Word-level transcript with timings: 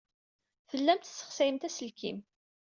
Tellamt 0.69 1.03
tessexsayemt 1.05 1.67
aselkim. 1.67 2.19